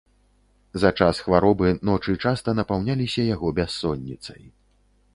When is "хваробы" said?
1.25-1.69